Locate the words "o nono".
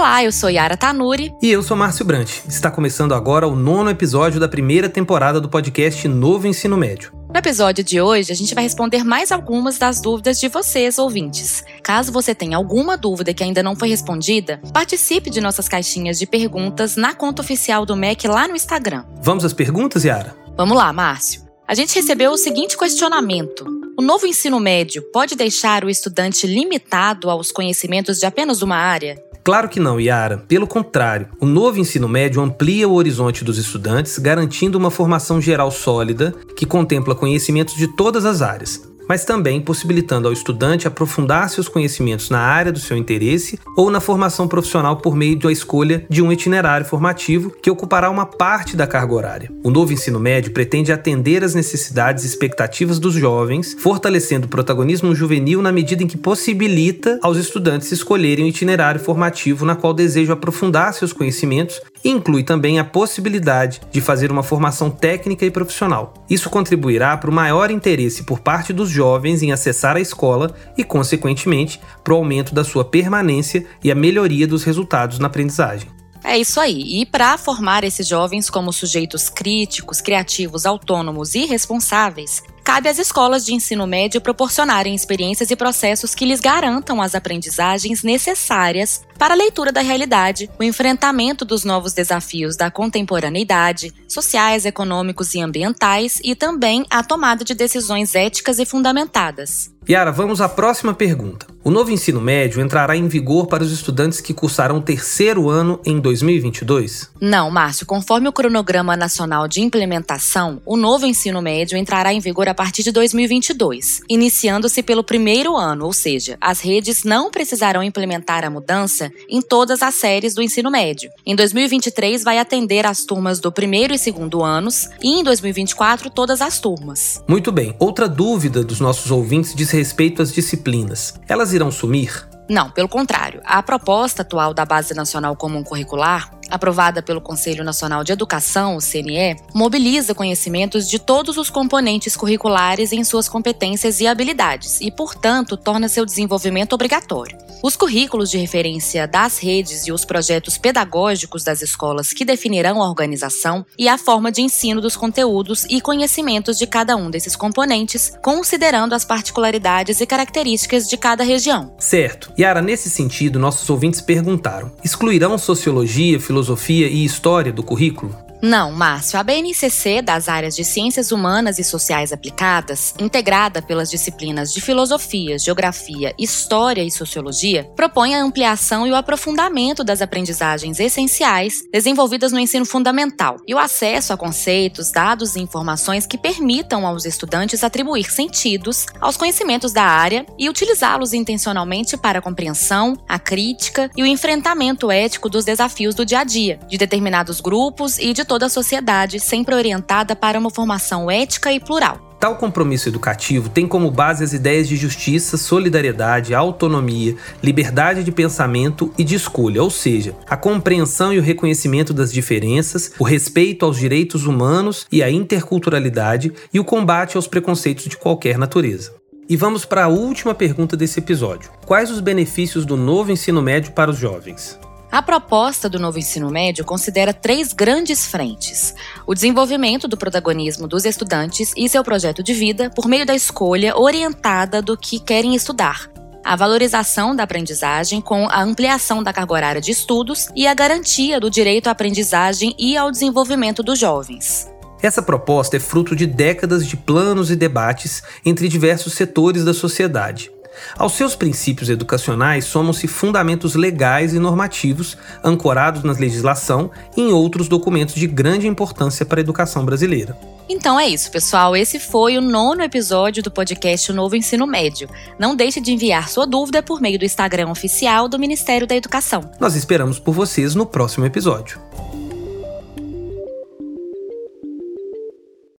3.46-3.90, 262.18-262.62